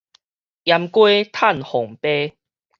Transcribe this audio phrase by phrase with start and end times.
[0.03, 0.09] 閹雞
[1.31, 2.33] 趁鳳飛